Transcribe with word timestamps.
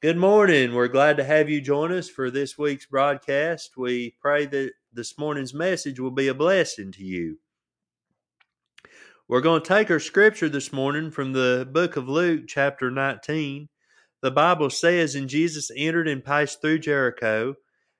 Good 0.00 0.16
morning. 0.16 0.74
We're 0.74 0.86
glad 0.86 1.16
to 1.16 1.24
have 1.24 1.50
you 1.50 1.60
join 1.60 1.90
us 1.90 2.08
for 2.08 2.30
this 2.30 2.56
week's 2.56 2.86
broadcast. 2.86 3.72
We 3.76 4.14
pray 4.20 4.46
that 4.46 4.74
this 4.92 5.18
morning's 5.18 5.52
message 5.52 5.98
will 5.98 6.12
be 6.12 6.28
a 6.28 6.34
blessing 6.34 6.92
to 6.92 7.02
you. 7.02 7.38
We're 9.26 9.40
going 9.40 9.60
to 9.60 9.68
take 9.68 9.90
our 9.90 9.98
scripture 9.98 10.48
this 10.48 10.72
morning 10.72 11.10
from 11.10 11.32
the 11.32 11.68
book 11.68 11.96
of 11.96 12.08
Luke, 12.08 12.44
chapter 12.46 12.92
19. 12.92 13.70
The 14.22 14.30
Bible 14.30 14.70
says, 14.70 15.16
And 15.16 15.28
Jesus 15.28 15.68
entered 15.76 16.06
and 16.06 16.24
passed 16.24 16.60
through 16.60 16.78
Jericho, 16.78 17.56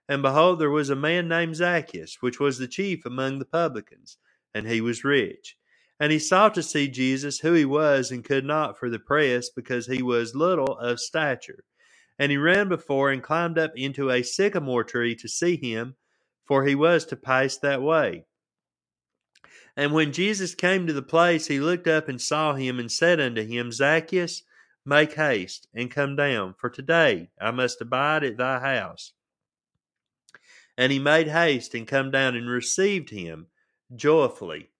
and 0.09 0.23
behold, 0.23 0.61
there 0.61 0.71
was 0.71 0.91
a 0.91 0.95
man 0.95 1.27
named 1.27 1.57
Zacchaeus, 1.57 2.19
which 2.21 2.39
was 2.39 2.59
the 2.59 2.69
chief 2.69 3.05
among 3.07 3.41
the 3.41 3.45
publicans, 3.45 4.19
and 4.55 4.69
he 4.69 4.81
was 4.81 5.03
rich. 5.03 5.57
And 5.99 6.13
he 6.13 6.21
sought 6.21 6.55
to 6.55 6.63
see 6.63 6.87
Jesus, 6.87 7.41
who 7.41 7.55
he 7.55 7.65
was, 7.65 8.13
and 8.13 8.25
could 8.25 8.45
not 8.45 8.79
for 8.79 8.89
the 8.89 9.01
press, 9.01 9.51
because 9.51 9.89
he 9.89 10.01
was 10.01 10.37
little 10.37 10.79
of 10.79 11.01
stature. 11.01 11.65
And 12.19 12.33
he 12.33 12.37
ran 12.37 12.69
before 12.69 13.11
and 13.11 13.23
climbed 13.23 13.59
up 13.59 13.73
into 13.77 14.11
a 14.11 14.23
sycamore 14.23 14.85
tree 14.85 15.15
to 15.17 15.29
see 15.29 15.57
him, 15.57 15.95
for 16.45 16.65
he 16.65 16.75
was 16.75 17.05
to 17.07 17.17
pass 17.17 17.57
that 17.59 17.83
way. 17.83 18.25
And 19.77 19.93
when 19.93 20.13
Jesus 20.13 20.57
came 20.57 20.87
to 20.87 20.93
the 20.93 21.03
place, 21.03 21.47
he 21.47 21.61
looked 21.61 21.87
up 21.87 22.09
and 22.09 22.21
saw 22.21 22.55
him, 22.55 22.81
and 22.81 22.91
said 22.91 23.21
unto 23.21 23.45
him, 23.45 23.71
Zacchaeus, 23.71 24.43
make 24.85 25.15
haste 25.15 25.69
and 25.73 25.91
come 25.91 26.17
down, 26.17 26.55
for 26.59 26.69
today 26.69 27.31
I 27.41 27.53
must 27.53 27.81
abide 27.81 28.25
at 28.25 28.39
thy 28.39 28.59
house. 28.59 29.13
And 30.77 30.91
he 30.91 30.99
made 30.99 31.29
haste 31.29 31.75
and 31.75 31.87
come 31.87 32.11
down 32.11 32.35
and 32.35 32.49
received 32.49 33.11
him 33.11 33.47
joyfully. 33.95 34.71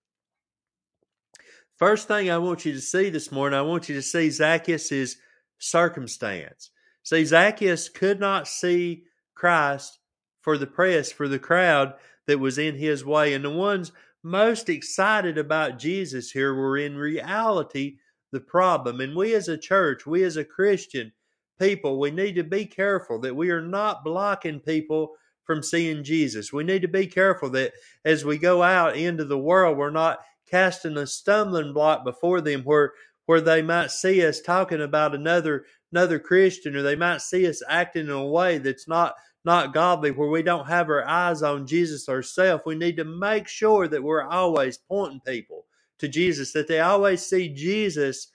First 1.77 2.09
thing 2.09 2.29
I 2.29 2.39
want 2.39 2.65
you 2.65 2.73
to 2.73 2.81
see 2.81 3.11
this 3.11 3.31
morning, 3.31 3.57
I 3.57 3.63
want 3.63 3.89
you 3.89 3.95
to 3.95 4.03
see 4.03 4.31
Zacchaeus' 4.31 5.17
circumstance. 5.59 6.71
See, 7.09 7.25
Zacchaeus 7.25 7.89
could 7.89 8.21
not 8.21 8.47
see 8.47 9.05
Christ 9.35 9.99
for 10.43 10.59
the 10.59 10.67
press, 10.67 11.11
for 11.11 11.27
the 11.27 11.39
crowd 11.39 11.95
that 12.27 12.39
was 12.39 12.59
in 12.59 12.75
his 12.75 13.03
way. 13.03 13.33
And 13.33 13.43
the 13.43 13.51
ones 13.51 13.93
most 14.23 14.69
excited 14.69 15.39
about 15.39 15.79
Jesus 15.79 16.31
here 16.33 16.53
were 16.53 16.77
in 16.77 16.99
reality 16.99 17.97
the 18.31 18.41
problem. 18.41 19.01
And 19.01 19.17
we 19.17 19.35
as 19.35 19.49
a 19.49 19.57
church, 19.57 20.05
we 20.05 20.23
as 20.23 20.37
a 20.37 20.45
Christian 20.45 21.11
people, 21.59 21.99
we 21.99 22.11
need 22.11 22.35
to 22.35 22.45
be 22.45 22.67
careful 22.67 23.19
that 23.21 23.35
we 23.35 23.49
are 23.49 23.63
not 23.63 24.05
blocking 24.05 24.61
people 24.61 25.15
from 25.45 25.63
seeing 25.63 26.05
Jesus. 26.05 26.53
We 26.53 26.63
need 26.63 26.83
to 26.83 26.89
be 26.89 27.07
careful 27.07 27.49
that 27.53 27.73
as 28.05 28.27
we 28.27 28.37
go 28.37 28.63
out 28.63 28.99
into 28.99 29.25
the 29.25 29.39
world, 29.39 29.79
we're 29.79 29.89
not 29.89 30.19
casting 30.47 30.99
a 30.99 31.07
stumbling 31.07 31.73
block 31.73 32.05
before 32.05 32.43
them 32.43 32.65
where 32.65 32.93
where 33.29 33.41
they 33.43 33.61
might 33.61 33.91
see 33.91 34.25
us 34.25 34.41
talking 34.41 34.81
about 34.81 35.15
another 35.15 35.67
another 35.93 36.19
Christian, 36.19 36.77
or 36.77 36.83
they 36.83 36.97
might 36.97 37.23
see 37.23 37.47
us 37.47 37.63
acting 37.69 38.07
in 38.07 38.11
a 38.11 38.27
way 38.27 38.59
that's 38.59 38.89
not 38.89 39.15
not 39.45 39.73
godly, 39.73 40.11
where 40.11 40.29
we 40.29 40.43
don't 40.43 40.67
have 40.67 40.91
our 40.91 41.07
eyes 41.07 41.43
on 41.43 41.67
Jesus 41.67 42.09
ourselves. 42.09 42.65
We 42.67 42.75
need 42.75 42.97
to 42.97 43.05
make 43.05 43.49
sure 43.49 43.89
that 43.89 44.03
we're 44.03 44.23
always 44.23 44.77
pointing 44.77 45.21
people 45.21 45.65
to 45.99 46.09
Jesus, 46.09 46.53
that 46.53 46.69
they 46.69 46.81
always 46.81 47.25
see 47.25 47.49
Jesus 47.49 48.29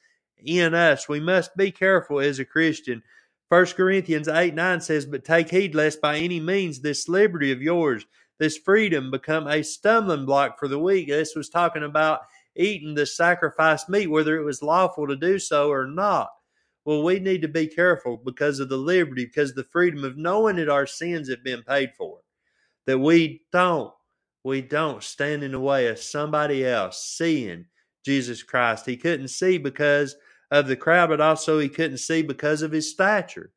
in 0.43 0.73
us. 0.73 1.07
We 1.07 1.19
must 1.19 1.55
be 1.55 1.71
careful 1.71 2.19
as 2.19 2.39
a 2.39 2.45
Christian. 2.45 3.03
1 3.49 3.65
Corinthians 3.67 4.27
8 4.27 4.55
9 4.55 4.81
says, 4.81 5.05
But 5.05 5.23
take 5.23 5.49
heed 5.49 5.75
lest 5.75 6.01
by 6.01 6.17
any 6.17 6.39
means 6.39 6.79
this 6.79 7.07
liberty 7.07 7.51
of 7.51 7.61
yours, 7.61 8.05
this 8.39 8.57
freedom, 8.57 9.11
become 9.11 9.47
a 9.47 9.63
stumbling 9.63 10.25
block 10.25 10.57
for 10.57 10.67
the 10.67 10.79
weak. 10.79 11.07
This 11.07 11.35
was 11.35 11.49
talking 11.49 11.83
about 11.83 12.21
eating 12.55 12.95
the 12.95 13.05
sacrificed 13.05 13.89
meat, 13.89 14.07
whether 14.07 14.35
it 14.37 14.43
was 14.43 14.63
lawful 14.63 15.07
to 15.07 15.15
do 15.15 15.37
so 15.39 15.69
or 15.69 15.85
not. 15.85 16.29
Well, 16.85 17.03
we 17.03 17.19
need 17.19 17.41
to 17.43 17.47
be 17.47 17.67
careful 17.67 18.17
because 18.17 18.59
of 18.59 18.69
the 18.69 18.77
liberty, 18.77 19.25
because 19.25 19.53
the 19.53 19.63
freedom 19.63 20.03
of 20.03 20.17
knowing 20.17 20.57
that 20.57 20.69
our 20.69 20.85
sins 20.85 21.29
have 21.29 21.43
been 21.43 21.63
paid 21.63 21.91
for. 21.97 22.19
That 22.85 22.99
we 22.99 23.43
don't, 23.53 23.93
we 24.43 24.61
don't 24.61 25.01
stand 25.01 25.43
in 25.43 25.53
the 25.53 25.59
way 25.59 25.87
of 25.87 25.99
somebody 25.99 26.65
else 26.65 27.03
seeing 27.17 27.65
Jesus 28.03 28.43
Christ. 28.43 28.85
He 28.85 28.97
couldn't 28.97 29.29
see 29.29 29.57
because 29.57 30.15
of 30.51 30.67
the 30.67 30.75
crowd, 30.75 31.09
but 31.09 31.21
also 31.21 31.59
he 31.59 31.69
couldn't 31.69 31.99
see 31.99 32.21
because 32.21 32.61
of 32.61 32.73
his 32.73 32.91
stature. 32.91 33.51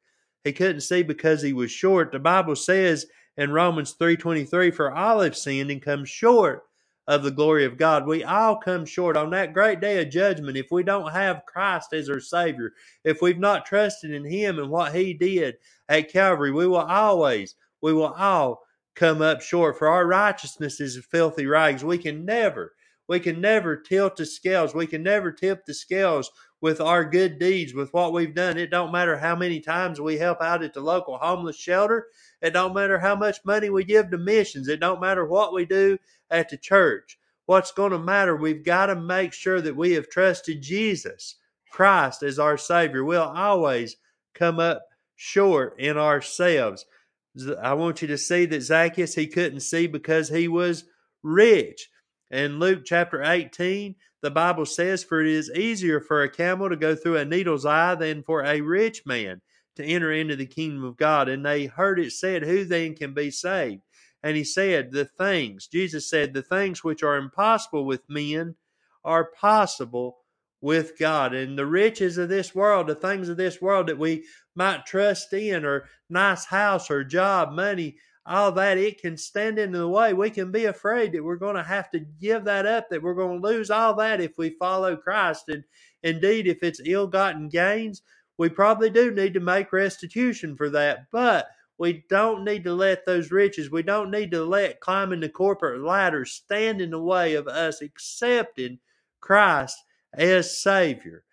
He 0.45 0.53
couldn't 0.53 0.83
see 0.83 1.03
because 1.03 1.43
he 1.43 1.53
was 1.53 1.73
short. 1.73 2.13
The 2.13 2.21
Bible 2.21 2.55
says 2.55 3.07
in 3.37 3.51
Romans 3.51 3.97
3:23, 4.01 4.73
for 4.73 4.95
all 4.95 5.21
have 5.21 5.37
sinned 5.37 5.73
and 5.73 5.83
come 5.83 6.05
short 6.05 6.63
of 7.07 7.23
the 7.23 7.31
glory 7.31 7.65
of 7.65 7.77
God. 7.77 8.07
We 8.07 8.25
all 8.25 8.57
come 8.57 8.85
short 8.85 9.17
on 9.17 9.31
that 9.31 9.53
great 9.53 9.81
day 9.81 10.03
of 10.03 10.11
judgment 10.11 10.57
if 10.57 10.67
we 10.71 10.83
don't 10.83 11.13
have 11.13 11.47
Christ 11.47 11.93
as 11.93 12.11
our 12.11 12.21
Savior, 12.21 12.73
if 13.05 13.23
we've 13.23 13.39
not 13.39 13.67
trusted 13.67 14.13
in 14.13 14.25
Him 14.25 14.59
and 14.59 14.71
what 14.71 14.95
He 14.95 15.15
did 15.15 15.57
at 15.89 16.13
Calvary. 16.13 16.53
We 16.53 16.67
will 16.67 16.79
always, 16.79 17.55
we 17.81 17.93
will 17.93 18.13
all 18.13 18.63
come 18.95 19.23
up 19.23 19.41
short. 19.41 19.79
For 19.79 19.89
our 19.89 20.07
righteousness 20.07 20.81
is 20.81 21.05
filthy 21.11 21.47
rags. 21.47 21.85
We 21.85 21.99
can 21.99 22.25
never, 22.25 22.73
we 23.09 23.21
can 23.21 23.41
never 23.41 23.77
tilt 23.77 24.17
the 24.17 24.27
scales. 24.27 24.75
We 24.75 24.87
can 24.87 25.03
never 25.03 25.31
tip 25.31 25.65
the 25.65 25.75
scales 25.75 26.31
with 26.67 26.81
our 26.81 27.05
good 27.05 27.39
deeds, 27.39 27.75
with 27.75 27.95
what 27.95 28.13
we've 28.13 28.35
done. 28.35 28.59
It 28.59 28.73
don't 28.73 28.91
matter 28.91 29.17
how 29.17 29.37
many 29.37 29.61
times 29.61 30.01
we 30.01 30.19
help 30.19 30.43
out 30.43 30.65
at 30.65 30.75
the 30.75 30.81
local 30.81 31.17
homeless 31.17 31.55
shelter. 31.55 32.09
It 32.43 32.55
don't 32.55 32.75
matter 32.75 32.99
how 32.99 33.15
much 33.15 33.45
money 33.45 33.71
we 33.71 33.85
give 33.85 34.11
to 34.11 34.19
missions. 34.19 34.67
It 34.67 34.81
don't 34.81 35.01
matter 35.01 35.25
what 35.25 35.55
we 35.55 35.65
do 35.65 35.97
at 36.29 36.49
the 36.49 36.57
church. 36.57 37.21
What's 37.45 37.71
going 37.71 37.93
to 37.93 38.01
matter, 38.01 38.35
we've 38.35 38.65
got 38.65 38.87
to 38.87 38.97
make 38.97 39.33
sure 39.33 39.61
that 39.61 39.77
we 39.77 39.93
have 39.93 40.11
trusted 40.11 40.61
Jesus 40.61 41.37
Christ 41.71 42.25
as 42.25 42.37
our 42.37 42.59
Savior. 42.59 43.05
We'll 43.05 43.23
always 43.23 43.97
come 44.35 44.59
up 44.59 44.83
short 45.15 45.79
in 45.79 45.97
ourselves. 45.97 46.85
I 47.63 47.75
want 47.75 48.03
you 48.03 48.09
to 48.09 48.19
see 48.19 48.45
that 48.45 48.63
Zacchaeus, 48.63 49.15
he 49.15 49.29
couldn't 49.29 49.61
see 49.61 49.87
because 49.87 50.31
he 50.31 50.49
was 50.49 50.83
rich. 51.23 51.91
In 52.29 52.59
Luke 52.59 52.83
chapter 52.85 53.23
18, 53.23 53.95
the 54.23 54.31
Bible 54.31 54.67
says, 54.67 55.05
For 55.05 55.21
it 55.21 55.29
is 55.29 55.51
easier 55.51 56.01
for 56.01 56.23
a 56.23 56.31
camel 56.31 56.69
to 56.69 56.77
go 56.77 56.95
through 56.95 57.17
a 57.19 57.25
needle's 57.25 57.67
eye 57.67 57.95
than 57.95 58.23
for 58.23 58.45
a 58.45 58.61
rich 58.61 59.03
man 59.07 59.41
to 59.77 59.85
enter 59.85 60.11
into 60.11 60.37
the 60.37 60.47
kingdom 60.47 60.85
of 60.85 60.97
God. 60.97 61.29
And 61.29 61.45
they 61.45 61.67
heard 61.67 62.01
it 62.01 62.13
said, 62.13 62.43
Who 62.43 62.65
then 62.65 62.95
can 62.95 63.15
be 63.15 63.31
saved? 63.31 63.83
And 64.23 64.37
he 64.37 64.45
said, 64.45 64.91
The 64.91 65.05
things, 65.05 65.69
Jesus 65.69 66.09
said, 66.09 66.35
the 66.35 66.43
things 66.43 66.83
which 66.83 67.03
are 67.03 67.17
impossible 67.17 67.85
with 67.85 68.03
men 68.09 68.57
are 69.05 69.31
possible 69.31 70.19
with 70.61 70.99
God. 70.99 71.35
And 71.35 71.57
the 71.57 71.67
riches 71.67 72.19
of 72.19 72.29
this 72.29 72.55
world, 72.55 72.89
the 72.89 72.95
things 72.95 73.29
of 73.29 73.37
this 73.37 73.61
world 73.61 73.87
that 73.87 73.99
we 73.99 74.25
might 74.55 74.87
trust 74.87 75.33
in, 75.33 75.65
or 75.65 75.85
nice 76.09 76.47
house 76.47 76.91
or 76.91 77.05
job, 77.05 77.53
money, 77.53 77.97
Oh, 78.27 78.35
all 78.35 78.53
that, 78.53 78.79
it 78.79 79.01
can 79.01 79.17
stand 79.17 79.59
in 79.59 79.73
the 79.73 79.89
way. 79.89 80.13
We 80.13 80.31
can 80.31 80.51
be 80.51 80.65
afraid 80.65 81.13
that 81.13 81.23
we're 81.23 81.37
going 81.37 81.57
to 81.57 81.63
have 81.63 81.91
to 81.93 82.01
give 82.01 82.45
that 82.45 82.67
up, 82.67 82.89
that 82.91 83.03
we're 83.03 83.15
going 83.15 83.41
to 83.41 83.49
lose 83.49 83.71
all 83.71 83.95
that 83.97 84.21
if 84.21 84.37
we 84.37 84.51
follow 84.51 84.97
Christ. 84.97 85.49
And 85.49 85.65
indeed, 86.03 86.47
if 86.47 86.63
it's 86.63 86.81
ill 86.85 87.07
gotten 87.07 87.49
gains, 87.49 88.03
we 88.37 88.49
probably 88.49 88.91
do 88.91 89.11
need 89.13 89.35
to 89.35 89.41
make 89.41 89.73
restitution 89.73 90.57
for 90.57 90.69
that. 90.71 91.07
But 91.13 91.47
we 91.79 92.05
don't 92.09 92.45
need 92.45 92.65
to 92.65 92.75
let 92.75 93.07
those 93.07 93.31
riches, 93.31 93.71
we 93.71 93.83
don't 93.83 94.11
need 94.11 94.31
to 94.33 94.45
let 94.45 94.81
climbing 94.81 95.21
the 95.21 95.29
corporate 95.29 95.83
ladder 95.83 96.25
stand 96.25 96.81
in 96.81 96.91
the 96.91 97.03
way 97.03 97.35
of 97.35 97.47
us 97.47 97.83
accepting 97.83 98.79
Christ 99.21 99.77
as 100.15 100.61
Savior. 100.63 101.25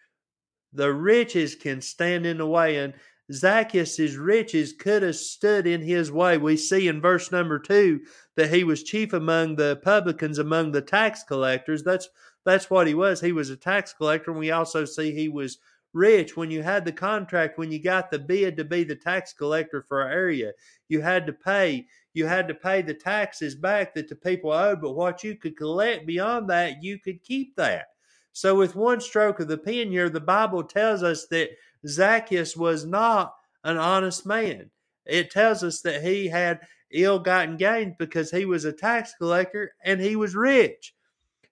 The 0.73 0.91
riches 0.91 1.55
can 1.55 1.81
stand 1.81 2.25
in 2.25 2.39
the 2.39 2.47
way, 2.47 2.77
and 2.77 2.93
Zacchaeus' 3.31 4.15
riches 4.15 4.73
could 4.73 5.01
have 5.01 5.15
stood 5.15 5.65
in 5.65 5.81
his 5.81 6.11
way. 6.11 6.37
We 6.37 6.57
see 6.57 6.87
in 6.87 6.99
verse 6.99 7.31
number 7.31 7.57
two 7.57 8.01
that 8.35 8.53
he 8.53 8.63
was 8.63 8.83
chief 8.83 9.13
among 9.13 9.55
the 9.55 9.79
publicans, 9.83 10.39
among 10.39 10.71
the 10.71 10.81
tax 10.81 11.23
collectors. 11.23 11.83
That's 11.83 12.09
that's 12.45 12.69
what 12.69 12.87
he 12.87 12.93
was. 12.93 13.21
He 13.21 13.31
was 13.31 13.49
a 13.49 13.55
tax 13.55 13.93
collector, 13.93 14.31
and 14.31 14.39
we 14.39 14.51
also 14.51 14.83
see 14.83 15.13
he 15.13 15.29
was 15.29 15.59
rich 15.93 16.35
when 16.35 16.51
you 16.51 16.63
had 16.63 16.83
the 16.83 16.91
contract, 16.91 17.57
when 17.57 17.71
you 17.71 17.81
got 17.81 18.11
the 18.11 18.19
bid 18.19 18.57
to 18.57 18.63
be 18.63 18.83
the 18.83 18.95
tax 18.95 19.31
collector 19.31 19.85
for 19.87 20.01
an 20.01 20.11
area. 20.11 20.51
You 20.89 21.01
had 21.01 21.25
to 21.27 21.33
pay. 21.33 21.85
You 22.13 22.25
had 22.25 22.47
to 22.49 22.55
pay 22.55 22.81
the 22.81 22.93
taxes 22.93 23.55
back 23.55 23.93
that 23.93 24.09
the 24.09 24.15
people 24.15 24.51
owed, 24.51 24.81
but 24.81 24.93
what 24.93 25.23
you 25.23 25.35
could 25.35 25.57
collect 25.57 26.05
beyond 26.05 26.49
that, 26.49 26.83
you 26.83 26.99
could 26.99 27.23
keep 27.23 27.55
that. 27.55 27.87
So, 28.33 28.55
with 28.55 28.75
one 28.75 28.99
stroke 28.99 29.39
of 29.39 29.47
the 29.47 29.57
pen 29.57 29.89
here, 29.91 30.09
the 30.09 30.19
Bible 30.19 30.63
tells 30.63 31.03
us 31.03 31.27
that 31.27 31.49
Zacchaeus 31.87 32.55
was 32.55 32.85
not 32.85 33.33
an 33.63 33.77
honest 33.77 34.25
man. 34.25 34.69
It 35.05 35.31
tells 35.31 35.63
us 35.63 35.81
that 35.81 36.03
he 36.03 36.27
had 36.27 36.61
ill 36.91 37.19
gotten 37.19 37.57
gains 37.57 37.95
because 37.97 38.31
he 38.31 38.45
was 38.45 38.65
a 38.65 38.71
tax 38.71 39.13
collector 39.17 39.73
and 39.83 39.99
he 39.99 40.15
was 40.15 40.35
rich. 40.35 40.93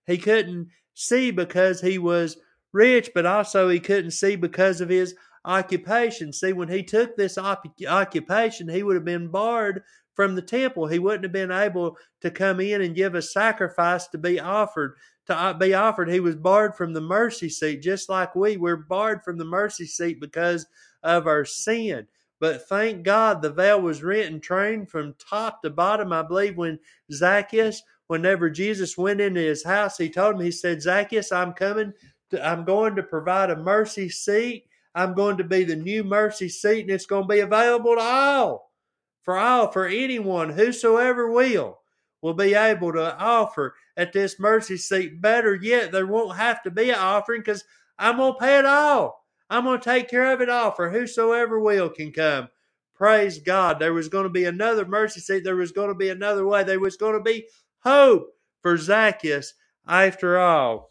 He 0.06 0.18
couldn't 0.18 0.70
see 0.94 1.32
because 1.32 1.82
he 1.82 1.98
was 1.98 2.38
rich, 2.72 3.12
but 3.14 3.26
also 3.26 3.70
he 3.70 3.80
couldn't 3.80 4.12
see 4.12 4.36
because 4.36 4.82
of 4.82 4.90
his 4.90 5.16
occupation. 5.46 6.32
See, 6.32 6.54
when 6.54 6.70
he 6.70 6.84
took 6.84 7.16
this 7.16 7.38
op- 7.38 7.66
occupation, 7.88 8.70
he 8.70 8.84
would 8.84 8.96
have 8.96 9.06
been 9.06 9.30
barred 9.30 9.84
from 10.22 10.36
the 10.36 10.42
temple. 10.42 10.86
He 10.86 11.00
wouldn't 11.00 11.24
have 11.24 11.32
been 11.32 11.52
able 11.52 11.98
to 12.22 12.30
come 12.30 12.60
in 12.60 12.84
and 12.84 12.96
give 12.96 13.16
a 13.16 13.24
sacrifice 13.24 14.06
to 14.10 14.20
be 14.20 14.40
offered. 14.40 14.98
To 15.26 15.36
uh, 15.36 15.54
be 15.54 15.74
offered, 15.74 16.10
he 16.10 16.20
was 16.20 16.36
barred 16.36 16.76
from 16.76 16.94
the 16.94 17.02
mercy 17.02 17.50
seat, 17.50 17.82
just 17.82 18.08
like 18.08 18.36
we. 18.36 18.56
We're 18.56 18.78
barred 18.78 19.24
from 19.24 19.40
the 19.40 19.46
mercy 19.46 19.88
seat 19.88 20.22
because 20.22 20.68
of 21.02 21.26
our 21.26 21.44
sin. 21.44 22.06
But 22.40 22.68
thank 22.70 23.02
God 23.02 23.42
the 23.42 23.52
veil 23.52 23.82
was 23.82 24.04
rent 24.04 24.32
and 24.32 24.44
trained 24.44 24.92
from 24.92 25.16
top 25.18 25.64
to 25.64 25.72
bottom. 25.72 26.14
I 26.14 26.22
believe 26.22 26.56
when 26.56 26.78
Zacchaeus, 27.12 27.82
whenever 28.06 28.48
Jesus 28.50 28.96
went 28.96 29.22
into 29.22 29.42
his 29.42 29.64
house, 29.64 29.98
he 29.98 30.08
told 30.08 30.36
him, 30.36 30.42
he 30.42 30.52
said, 30.52 30.84
Zacchaeus, 30.84 31.32
I'm 31.32 31.54
coming, 31.54 31.94
to, 32.30 32.48
I'm 32.48 32.64
going 32.64 32.96
to 32.96 33.04
provide 33.04 33.50
a 33.50 33.56
mercy 33.56 34.08
seat. 34.08 34.68
I'm 34.94 35.16
going 35.16 35.38
to 35.38 35.44
be 35.44 35.64
the 35.64 35.76
new 35.76 36.04
mercy 36.04 36.50
seat, 36.50 36.82
and 36.82 36.92
it's 36.92 37.06
going 37.06 37.24
to 37.24 37.28
be 37.28 37.40
available 37.40 37.96
to 37.96 38.02
all, 38.02 38.71
for 39.24 39.38
all, 39.38 39.72
for 39.72 39.88
anyone, 39.88 40.50
whosoever 40.52 41.30
will, 41.32 41.80
will 42.22 42.34
be 42.34 42.54
able 42.54 42.94
to 42.94 43.18
offer 43.18 43.76
at 43.98 44.14
this 44.14 44.40
mercy 44.40 44.78
seat. 44.78 45.22
Better 45.22 45.56
yet, 45.56 45.92
there 45.92 46.08
won't 46.08 46.38
have 46.38 46.62
to 46.64 46.72
be 46.72 46.90
an 46.90 46.96
offering 46.96 47.42
because 47.42 47.64
I'm 47.98 48.18
going 48.18 48.34
to 48.34 48.40
pay 48.40 48.58
it 48.60 48.66
all. 48.66 49.26
I'm 49.50 49.66
going 49.66 49.80
to 49.80 49.84
take 49.84 50.10
care 50.10 50.32
of 50.32 50.42
it 50.42 50.50
all 50.50 50.72
for 50.72 50.90
whosoever 50.90 51.60
will 51.60 51.90
can 51.90 52.12
come. 52.12 52.50
Praise 52.96 53.40
God. 53.40 53.80
There 53.80 53.94
was 53.94 54.10
going 54.10 54.24
to 54.24 54.30
be 54.30 54.46
another 54.46 54.86
mercy 54.86 55.20
seat. 55.20 55.44
There 55.44 55.56
was 55.56 55.72
going 55.72 55.90
to 55.90 55.96
be 55.96 56.10
another 56.10 56.46
way. 56.46 56.64
There 56.64 56.80
was 56.80 56.98
going 56.98 57.16
to 57.16 57.24
be 57.24 57.48
hope 57.80 58.28
for 58.62 58.78
Zacchaeus 58.78 59.54
after 59.88 60.40
all. 60.40 60.90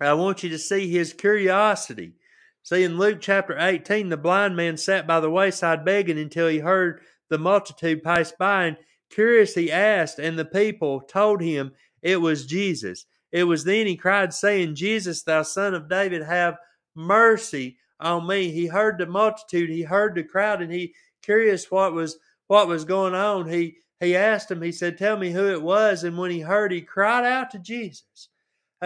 I 0.00 0.12
want 0.14 0.42
you 0.42 0.50
to 0.50 0.58
see 0.58 0.90
his 0.90 1.12
curiosity. 1.12 2.14
See, 2.62 2.84
in 2.84 2.98
Luke 2.98 3.18
chapter 3.20 3.56
18, 3.58 4.08
the 4.08 4.16
blind 4.16 4.56
man 4.56 4.76
sat 4.76 5.06
by 5.06 5.20
the 5.20 5.30
wayside 5.30 5.84
begging 5.84 6.18
until 6.18 6.48
he 6.48 6.58
heard 6.58 7.00
the 7.28 7.38
multitude 7.38 8.02
pass 8.02 8.32
by, 8.32 8.66
and 8.66 8.76
curious 9.10 9.54
he 9.54 9.72
asked, 9.72 10.18
and 10.18 10.38
the 10.38 10.44
people 10.44 11.00
told 11.00 11.40
him 11.40 11.72
it 12.02 12.20
was 12.20 12.46
Jesus. 12.46 13.06
It 13.32 13.44
was 13.44 13.64
then 13.64 13.86
he 13.86 13.96
cried, 13.96 14.32
saying, 14.32 14.74
Jesus, 14.74 15.22
thou 15.22 15.42
son 15.42 15.74
of 15.74 15.88
David, 15.88 16.22
have 16.22 16.58
mercy 16.94 17.78
on 17.98 18.26
me. 18.26 18.50
He 18.50 18.66
heard 18.66 18.98
the 18.98 19.06
multitude, 19.06 19.70
he 19.70 19.82
heard 19.82 20.14
the 20.14 20.22
crowd, 20.22 20.62
and 20.62 20.72
he 20.72 20.94
curious 21.22 21.70
what 21.70 21.92
was 21.92 22.18
what 22.48 22.68
was 22.68 22.84
going 22.84 23.14
on. 23.14 23.48
He 23.48 23.76
he 24.00 24.16
asked 24.16 24.50
him, 24.50 24.60
he 24.60 24.72
said, 24.72 24.98
Tell 24.98 25.16
me 25.16 25.30
who 25.30 25.50
it 25.52 25.62
was. 25.62 26.02
And 26.04 26.18
when 26.18 26.30
he 26.30 26.40
heard, 26.40 26.72
he 26.72 26.82
cried 26.82 27.24
out 27.24 27.50
to 27.52 27.58
Jesus. 27.58 28.28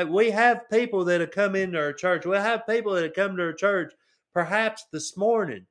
We 0.04 0.30
have 0.30 0.68
people 0.70 1.04
that 1.06 1.20
have 1.20 1.30
come 1.30 1.56
into 1.56 1.78
our 1.78 1.92
church. 1.92 2.26
We 2.26 2.36
have 2.36 2.66
people 2.66 2.92
that 2.92 3.04
have 3.04 3.14
come 3.14 3.36
to 3.36 3.44
our 3.44 3.52
church 3.52 3.94
perhaps 4.34 4.84
this 4.92 5.16
morning, 5.16 5.64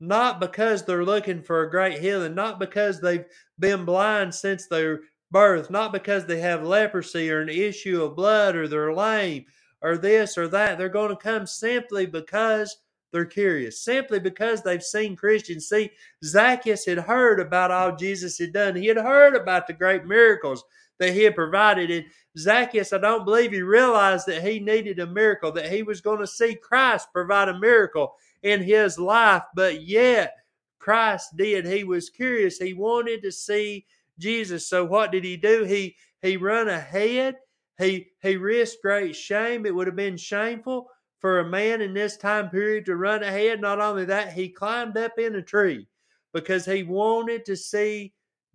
not 0.00 0.40
because 0.40 0.84
they're 0.84 1.04
looking 1.04 1.42
for 1.42 1.62
a 1.62 1.70
great 1.70 2.00
healing, 2.00 2.34
not 2.34 2.58
because 2.58 3.00
they've 3.00 3.26
been 3.60 3.84
blind 3.84 4.34
since 4.34 4.66
their 4.66 5.00
birth, 5.30 5.70
not 5.70 5.92
because 5.92 6.26
they 6.26 6.40
have 6.40 6.64
leprosy 6.64 7.30
or 7.30 7.40
an 7.40 7.48
issue 7.48 8.02
of 8.02 8.16
blood 8.16 8.56
or 8.56 8.66
they're 8.66 8.92
lame 8.92 9.44
or 9.80 9.96
this 9.96 10.36
or 10.36 10.48
that. 10.48 10.76
They're 10.76 10.88
going 10.88 11.10
to 11.10 11.16
come 11.16 11.46
simply 11.46 12.06
because 12.06 12.76
they're 13.12 13.24
curious, 13.24 13.80
simply 13.80 14.20
because 14.20 14.62
they've 14.62 14.82
seen 14.82 15.16
Christians. 15.16 15.68
See, 15.68 15.90
Zacchaeus 16.24 16.86
had 16.86 16.98
heard 16.98 17.40
about 17.40 17.70
all 17.70 17.96
Jesus 17.96 18.38
had 18.38 18.52
done, 18.52 18.76
he 18.76 18.86
had 18.86 18.96
heard 18.96 19.34
about 19.34 19.66
the 19.66 19.72
great 19.72 20.04
miracles 20.04 20.64
that 20.98 21.12
he 21.12 21.22
had 21.22 21.34
provided. 21.34 21.90
And 21.90 22.04
Zacchaeus, 22.38 22.92
I 22.92 22.98
don't 22.98 23.24
believe 23.24 23.52
he 23.52 23.62
realized 23.62 24.26
that 24.26 24.42
he 24.42 24.60
needed 24.60 24.98
a 24.98 25.06
miracle, 25.06 25.50
that 25.52 25.72
he 25.72 25.82
was 25.82 26.00
going 26.00 26.20
to 26.20 26.26
see 26.26 26.54
Christ 26.54 27.08
provide 27.12 27.48
a 27.48 27.58
miracle 27.58 28.14
in 28.42 28.62
his 28.62 28.98
life, 28.98 29.42
but 29.54 29.82
yet 29.82 30.34
Christ 30.78 31.36
did. 31.36 31.66
He 31.66 31.84
was 31.84 32.10
curious. 32.10 32.58
He 32.58 32.74
wanted 32.74 33.22
to 33.22 33.32
see 33.32 33.86
Jesus. 34.18 34.66
So 34.68 34.84
what 34.84 35.12
did 35.12 35.24
he 35.24 35.36
do? 35.36 35.64
He 35.64 35.96
he 36.22 36.36
run 36.36 36.68
ahead 36.68 37.36
he 37.80 38.08
he 38.22 38.36
risked 38.36 38.82
great 38.82 39.16
shame. 39.16 39.64
It 39.64 39.74
would 39.74 39.86
have 39.86 39.96
been 39.96 40.18
shameful 40.18 40.90
for 41.20 41.40
a 41.40 41.48
man 41.48 41.80
in 41.80 41.94
this 41.94 42.16
time 42.16 42.48
period 42.48 42.86
to 42.86 42.96
run 42.96 43.22
ahead. 43.22 43.60
Not 43.60 43.80
only 43.80 44.04
that, 44.06 44.32
he 44.32 44.48
climbed 44.48 44.96
up 44.96 45.18
in 45.18 45.34
a 45.36 45.42
tree 45.42 45.86
because 46.32 46.64
he 46.64 46.82
wanted 46.82 47.44
to 47.44 47.56
see 47.56 48.12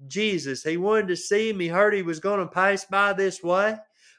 Jesus. 0.08 0.64
He 0.64 0.78
wanted 0.78 1.08
to 1.10 1.16
see 1.16 1.50
him. 1.50 1.60
He 1.60 1.68
heard 1.68 1.94
he 1.94 2.02
was 2.02 2.20
going 2.20 2.40
to 2.40 2.48
pass 2.48 2.86
by 2.86 3.14
this 3.14 3.44
way. 3.44 3.78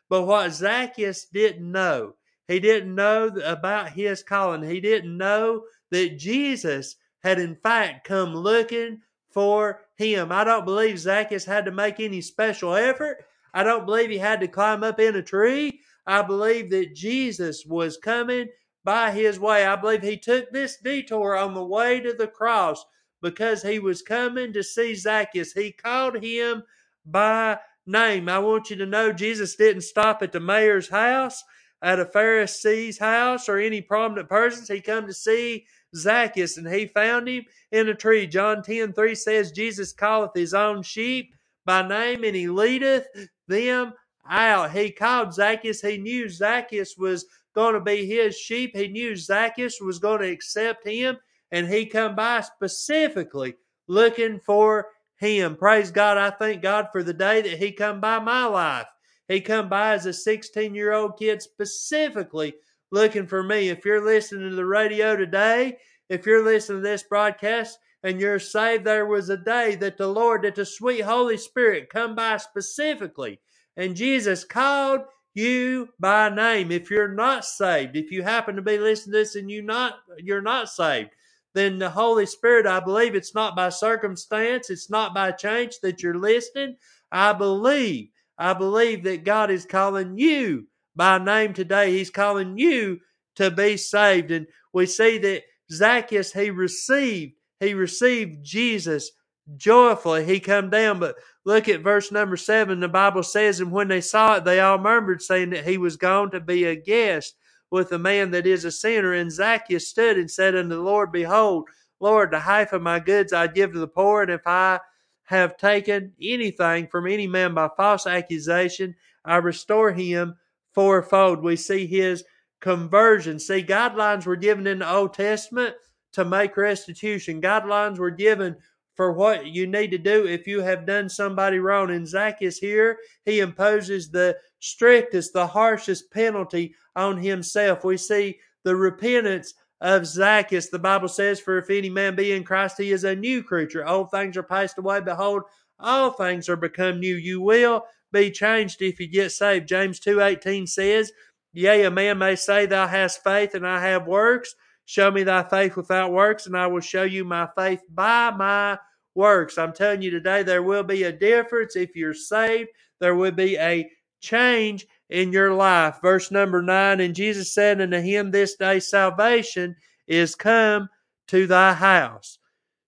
But 0.08 0.22
what 0.22 0.52
Zacchaeus 0.52 1.26
didn't 1.26 1.70
know, 1.70 2.14
he 2.46 2.60
didn't 2.60 2.94
know 2.94 3.26
about 3.44 3.90
his 3.90 4.22
calling. 4.22 4.62
He 4.62 4.80
didn't 4.80 5.16
know 5.16 5.64
that 5.90 6.18
Jesus 6.18 6.96
had 7.22 7.40
in 7.40 7.56
fact 7.56 8.06
come 8.06 8.34
looking 8.34 9.00
for 9.32 9.82
him. 9.96 10.30
I 10.30 10.44
don't 10.44 10.64
believe 10.64 10.98
Zacchaeus 10.98 11.44
had 11.44 11.64
to 11.64 11.72
make 11.72 11.98
any 11.98 12.20
special 12.20 12.74
effort. 12.74 13.24
I 13.52 13.64
don't 13.64 13.86
believe 13.86 14.10
he 14.10 14.18
had 14.18 14.40
to 14.40 14.48
climb 14.48 14.84
up 14.84 15.00
in 15.00 15.16
a 15.16 15.22
tree. 15.22 15.80
I 16.06 16.22
believe 16.22 16.70
that 16.70 16.94
Jesus 16.94 17.64
was 17.66 17.96
coming 17.98 18.48
by 18.84 19.10
his 19.12 19.40
way. 19.40 19.66
I 19.66 19.76
believe 19.76 20.02
he 20.02 20.18
took 20.18 20.50
this 20.52 20.78
detour 20.78 21.36
on 21.36 21.54
the 21.54 21.64
way 21.64 22.00
to 22.00 22.12
the 22.14 22.28
cross 22.28 22.84
because 23.22 23.62
he 23.62 23.78
was 23.78 24.02
coming 24.02 24.52
to 24.52 24.62
see 24.62 24.94
Zacchaeus. 24.94 25.52
He 25.52 25.72
called 25.72 26.22
him 26.22 26.62
by 27.06 27.58
name. 27.86 28.28
I 28.28 28.38
want 28.40 28.70
you 28.70 28.76
to 28.76 28.86
know 28.86 29.12
Jesus 29.12 29.56
didn't 29.56 29.82
stop 29.82 30.22
at 30.22 30.32
the 30.32 30.40
mayor's 30.40 30.88
house, 30.90 31.42
at 31.82 32.00
a 32.00 32.06
Pharisee's 32.06 32.98
house, 32.98 33.48
or 33.48 33.58
any 33.58 33.80
prominent 33.82 34.28
persons. 34.28 34.68
He 34.68 34.80
come 34.80 35.06
to 35.06 35.14
see 35.14 35.66
Zacchaeus 35.96 36.58
and 36.58 36.68
he 36.68 36.86
found 36.86 37.28
him 37.28 37.44
in 37.72 37.88
a 37.88 37.94
tree. 37.94 38.26
John 38.26 38.62
10 38.62 38.92
3 38.92 39.14
says, 39.14 39.52
Jesus 39.52 39.92
calleth 39.92 40.32
his 40.34 40.54
own 40.54 40.82
sheep 40.82 41.34
by 41.64 41.86
name 41.86 42.24
and 42.24 42.36
he 42.36 42.48
leadeth 42.48 43.06
them 43.48 43.94
out. 44.28 44.72
He 44.72 44.90
called 44.90 45.34
Zacchaeus. 45.34 45.80
He 45.80 45.98
knew 45.98 46.28
Zacchaeus 46.28 46.96
was 46.96 47.26
going 47.54 47.74
to 47.74 47.80
be 47.80 48.06
his 48.06 48.36
sheep. 48.36 48.76
He 48.76 48.88
knew 48.88 49.16
Zacchaeus 49.16 49.80
was 49.80 49.98
going 49.98 50.20
to 50.20 50.30
accept 50.30 50.86
him, 50.86 51.16
and 51.50 51.68
he 51.68 51.86
come 51.86 52.14
by 52.14 52.40
specifically 52.40 53.54
looking 53.88 54.40
for 54.40 54.88
him. 55.16 55.56
Praise 55.56 55.90
God. 55.90 56.18
I 56.18 56.30
thank 56.30 56.62
God 56.62 56.88
for 56.92 57.02
the 57.02 57.14
day 57.14 57.42
that 57.42 57.58
he 57.58 57.72
come 57.72 58.00
by 58.00 58.18
my 58.18 58.44
life. 58.44 58.86
He 59.28 59.40
come 59.40 59.68
by 59.68 59.94
as 59.94 60.06
a 60.06 60.12
16 60.12 60.74
year 60.74 60.92
old 60.92 61.18
kid 61.18 61.42
specifically 61.42 62.54
looking 62.90 63.26
for 63.26 63.42
me. 63.42 63.68
If 63.68 63.84
you're 63.84 64.04
listening 64.04 64.50
to 64.50 64.56
the 64.56 64.66
radio 64.66 65.16
today, 65.16 65.78
if 66.08 66.26
you're 66.26 66.44
listening 66.44 66.82
to 66.82 66.88
this 66.88 67.02
broadcast, 67.02 67.78
and 68.06 68.20
you're 68.20 68.38
saved, 68.38 68.84
there 68.84 69.06
was 69.06 69.30
a 69.30 69.36
day 69.36 69.74
that 69.74 69.98
the 69.98 70.06
Lord, 70.06 70.42
that 70.42 70.54
the 70.54 70.64
sweet 70.64 71.00
Holy 71.00 71.36
Spirit 71.36 71.90
come 71.90 72.14
by 72.14 72.36
specifically, 72.36 73.40
and 73.76 73.96
Jesus 73.96 74.44
called 74.44 75.02
you 75.34 75.90
by 76.00 76.30
name. 76.30 76.72
If 76.72 76.90
you're 76.90 77.08
not 77.14 77.44
saved, 77.44 77.96
if 77.96 78.10
you 78.12 78.22
happen 78.22 78.56
to 78.56 78.62
be 78.62 78.78
listening 78.78 79.14
to 79.14 79.18
this 79.20 79.36
and 79.36 79.50
you 79.50 79.62
not 79.62 79.94
you're 80.18 80.42
not 80.42 80.70
saved, 80.70 81.10
then 81.54 81.78
the 81.78 81.90
Holy 81.90 82.26
Spirit, 82.26 82.66
I 82.66 82.80
believe 82.80 83.14
it's 83.14 83.34
not 83.34 83.56
by 83.56 83.70
circumstance, 83.70 84.70
it's 84.70 84.90
not 84.90 85.14
by 85.14 85.32
change 85.32 85.80
that 85.82 86.02
you're 86.02 86.18
listening. 86.18 86.76
I 87.12 87.32
believe, 87.34 88.08
I 88.38 88.54
believe 88.54 89.04
that 89.04 89.24
God 89.24 89.50
is 89.50 89.66
calling 89.66 90.18
you 90.18 90.66
by 90.96 91.18
name 91.18 91.54
today. 91.54 91.92
He's 91.92 92.10
calling 92.10 92.58
you 92.58 93.00
to 93.36 93.50
be 93.50 93.76
saved. 93.76 94.30
And 94.32 94.46
we 94.72 94.86
see 94.86 95.18
that 95.18 95.42
Zacchaeus, 95.72 96.32
he 96.32 96.50
received 96.50 97.34
he 97.60 97.74
received 97.74 98.44
Jesus 98.44 99.10
joyfully. 99.56 100.24
He 100.24 100.40
come 100.40 100.70
down, 100.70 100.98
but 100.98 101.16
look 101.44 101.68
at 101.68 101.82
verse 101.82 102.10
number 102.10 102.36
seven. 102.36 102.80
The 102.80 102.88
Bible 102.88 103.22
says, 103.22 103.60
and 103.60 103.70
when 103.70 103.88
they 103.88 104.00
saw 104.00 104.36
it, 104.36 104.44
they 104.44 104.60
all 104.60 104.78
murmured, 104.78 105.22
saying 105.22 105.50
that 105.50 105.66
he 105.66 105.78
was 105.78 105.96
gone 105.96 106.30
to 106.32 106.40
be 106.40 106.64
a 106.64 106.76
guest 106.76 107.36
with 107.70 107.92
a 107.92 107.98
man 107.98 108.30
that 108.32 108.46
is 108.46 108.64
a 108.64 108.70
sinner. 108.70 109.12
And 109.12 109.30
Zacchaeus 109.30 109.88
stood 109.88 110.18
and 110.18 110.30
said 110.30 110.56
unto 110.56 110.74
the 110.76 110.82
Lord, 110.82 111.12
Behold, 111.12 111.68
Lord, 112.00 112.30
the 112.30 112.40
half 112.40 112.72
of 112.72 112.82
my 112.82 113.00
goods 113.00 113.32
I 113.32 113.46
give 113.46 113.72
to 113.72 113.78
the 113.78 113.88
poor, 113.88 114.22
and 114.22 114.30
if 114.30 114.42
I 114.46 114.80
have 115.24 115.56
taken 115.56 116.12
anything 116.22 116.88
from 116.88 117.06
any 117.06 117.26
man 117.26 117.54
by 117.54 117.68
false 117.76 118.06
accusation, 118.06 118.94
I 119.24 119.36
restore 119.36 119.92
him 119.92 120.36
fourfold. 120.72 121.42
We 121.42 121.56
see 121.56 121.86
his 121.86 122.22
conversion. 122.60 123.38
See, 123.38 123.62
guidelines 123.62 124.26
were 124.26 124.36
given 124.36 124.66
in 124.66 124.80
the 124.80 124.90
Old 124.90 125.14
Testament 125.14 125.74
to 126.12 126.24
make 126.24 126.56
restitution. 126.56 127.40
Guidelines 127.40 127.98
were 127.98 128.10
given 128.10 128.56
for 128.96 129.12
what 129.12 129.46
you 129.46 129.66
need 129.66 129.90
to 129.90 129.98
do 129.98 130.26
if 130.26 130.46
you 130.46 130.62
have 130.62 130.86
done 130.86 131.08
somebody 131.08 131.58
wrong. 131.58 131.90
And 131.90 132.08
Zacchaeus 132.08 132.58
here, 132.58 132.98
he 133.24 133.40
imposes 133.40 134.10
the 134.10 134.36
strictest, 134.58 135.32
the 135.34 135.46
harshest 135.46 136.10
penalty 136.10 136.74
on 136.96 137.18
himself. 137.18 137.84
We 137.84 137.98
see 137.98 138.38
the 138.64 138.74
repentance 138.74 139.52
of 139.82 140.06
Zacchaeus. 140.06 140.70
The 140.70 140.78
Bible 140.78 141.08
says, 141.08 141.38
For 141.38 141.58
if 141.58 141.68
any 141.68 141.90
man 141.90 142.16
be 142.16 142.32
in 142.32 142.42
Christ, 142.42 142.78
he 142.78 142.90
is 142.90 143.04
a 143.04 143.14
new 143.14 143.42
creature. 143.42 143.86
Old 143.86 144.10
things 144.10 144.36
are 144.36 144.42
passed 144.42 144.78
away. 144.78 145.00
Behold, 145.00 145.42
all 145.78 146.10
things 146.10 146.48
are 146.48 146.56
become 146.56 146.98
new. 146.98 147.16
You 147.16 147.42
will 147.42 147.84
be 148.12 148.30
changed 148.30 148.80
if 148.80 148.98
you 148.98 149.08
get 149.08 149.30
saved. 149.30 149.68
James 149.68 150.00
2.18 150.00 150.66
says, 150.66 151.12
Yea, 151.52 151.84
a 151.84 151.90
man 151.90 152.16
may 152.18 152.34
say, 152.34 152.64
Thou 152.64 152.86
hast 152.86 153.22
faith, 153.22 153.54
and 153.54 153.66
I 153.66 153.80
have 153.80 154.06
works 154.06 154.54
Show 154.86 155.10
me 155.10 155.24
thy 155.24 155.42
faith 155.42 155.76
without 155.76 156.12
works, 156.12 156.46
and 156.46 156.56
I 156.56 156.68
will 156.68 156.80
show 156.80 157.02
you 157.02 157.24
my 157.24 157.48
faith 157.56 157.82
by 157.90 158.30
my 158.30 158.78
works. 159.14 159.58
I'm 159.58 159.72
telling 159.72 160.00
you 160.00 160.10
today, 160.10 160.42
there 160.42 160.62
will 160.62 160.84
be 160.84 161.02
a 161.02 161.12
difference 161.12 161.76
if 161.76 161.96
you're 161.96 162.14
saved. 162.14 162.70
There 163.00 163.14
will 163.14 163.32
be 163.32 163.58
a 163.58 163.90
change 164.20 164.86
in 165.10 165.32
your 165.32 165.52
life. 165.52 165.98
Verse 166.00 166.30
number 166.30 166.62
nine, 166.62 167.00
and 167.00 167.14
Jesus 167.14 167.52
said 167.52 167.80
unto 167.80 168.00
him, 168.00 168.30
This 168.30 168.54
day 168.54 168.80
salvation 168.80 169.76
is 170.06 170.34
come 170.34 170.88
to 171.28 171.46
thy 171.46 171.72
house. 171.74 172.38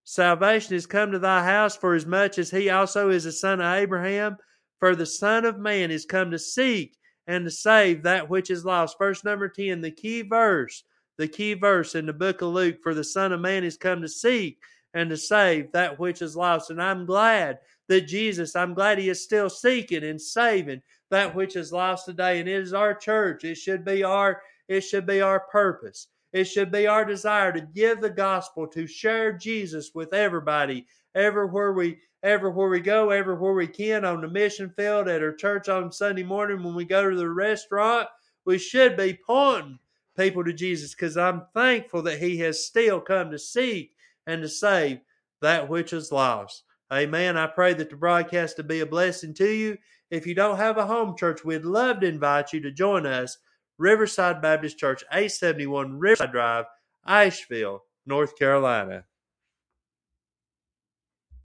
Salvation 0.04 0.74
is 0.74 0.86
come 0.86 1.12
to 1.12 1.18
thy 1.18 1.44
house, 1.44 1.76
for 1.76 1.94
as 1.94 2.06
much 2.06 2.38
as 2.38 2.50
he 2.50 2.70
also 2.70 3.10
is 3.10 3.26
a 3.26 3.32
son 3.32 3.60
of 3.60 3.74
Abraham. 3.74 4.36
For 4.78 4.94
the 4.94 5.06
Son 5.06 5.44
of 5.44 5.58
Man 5.58 5.90
is 5.90 6.04
come 6.04 6.30
to 6.30 6.38
seek 6.38 6.96
and 7.26 7.44
to 7.44 7.50
save 7.50 8.04
that 8.04 8.30
which 8.30 8.50
is 8.50 8.64
lost. 8.64 8.96
Verse 8.98 9.24
number 9.24 9.48
10, 9.48 9.80
the 9.80 9.90
key 9.90 10.22
verse, 10.22 10.84
the 11.18 11.28
key 11.28 11.54
verse 11.54 11.94
in 11.94 12.06
the 12.06 12.12
book 12.12 12.40
of 12.42 12.48
Luke, 12.48 12.80
for 12.82 12.94
the 12.94 13.04
Son 13.04 13.32
of 13.32 13.40
Man 13.40 13.64
is 13.64 13.76
come 13.76 14.00
to 14.00 14.08
seek 14.08 14.58
and 14.94 15.10
to 15.10 15.16
save 15.16 15.70
that 15.72 15.98
which 15.98 16.22
is 16.22 16.36
lost. 16.36 16.70
And 16.70 16.80
I'm 16.80 17.04
glad 17.04 17.58
that 17.88 18.06
Jesus, 18.06 18.56
I'm 18.56 18.72
glad 18.72 18.98
He 18.98 19.08
is 19.08 19.22
still 19.22 19.50
seeking 19.50 20.04
and 20.04 20.20
saving 20.20 20.80
that 21.10 21.34
which 21.34 21.56
is 21.56 21.72
lost 21.72 22.06
today. 22.06 22.40
And 22.40 22.48
it 22.48 22.62
is 22.62 22.72
our 22.72 22.94
church. 22.94 23.44
It 23.44 23.56
should 23.56 23.84
be 23.84 24.04
our, 24.04 24.40
it 24.68 24.82
should 24.82 25.06
be 25.06 25.20
our 25.20 25.40
purpose. 25.40 26.08
It 26.32 26.44
should 26.44 26.70
be 26.70 26.86
our 26.86 27.04
desire 27.04 27.52
to 27.52 27.60
give 27.60 28.00
the 28.00 28.10
gospel, 28.10 28.66
to 28.68 28.86
share 28.86 29.32
Jesus 29.32 29.90
with 29.94 30.12
everybody, 30.12 30.86
everywhere 31.14 31.72
we 31.72 31.98
everywhere 32.22 32.68
we 32.68 32.80
go, 32.80 33.10
everywhere 33.10 33.52
we 33.52 33.66
can, 33.66 34.04
on 34.04 34.20
the 34.20 34.28
mission 34.28 34.72
field, 34.76 35.08
at 35.08 35.22
our 35.22 35.32
church 35.32 35.68
on 35.68 35.92
Sunday 35.92 36.24
morning, 36.24 36.62
when 36.62 36.74
we 36.74 36.84
go 36.84 37.08
to 37.08 37.16
the 37.16 37.30
restaurant, 37.30 38.08
we 38.44 38.58
should 38.58 38.96
be 38.96 39.16
pointing 39.24 39.78
people 40.18 40.44
to 40.44 40.52
Jesus 40.52 40.94
because 40.94 41.16
I'm 41.16 41.46
thankful 41.54 42.02
that 42.02 42.18
He 42.18 42.38
has 42.38 42.66
still 42.66 43.00
come 43.00 43.30
to 43.30 43.38
seek 43.38 43.92
and 44.26 44.42
to 44.42 44.48
save 44.48 45.00
that 45.40 45.68
which 45.68 45.92
is 45.92 46.12
lost. 46.12 46.64
Amen. 46.92 47.36
I 47.36 47.46
pray 47.46 47.74
that 47.74 47.90
the 47.90 47.96
broadcast 47.96 48.56
will 48.56 48.64
be 48.64 48.80
a 48.80 48.86
blessing 48.86 49.34
to 49.34 49.48
you. 49.48 49.78
If 50.10 50.26
you 50.26 50.34
don't 50.34 50.56
have 50.56 50.78
a 50.78 50.86
home 50.86 51.16
church, 51.16 51.44
we'd 51.44 51.64
love 51.64 52.00
to 52.00 52.06
invite 52.06 52.52
you 52.52 52.60
to 52.60 52.70
join 52.70 53.06
us. 53.06 53.38
Riverside 53.78 54.42
Baptist 54.42 54.78
Church, 54.78 55.04
871 55.12 55.98
Riverside 55.98 56.32
Drive, 56.32 56.64
Asheville, 57.06 57.82
North 58.06 58.36
Carolina. 58.36 59.04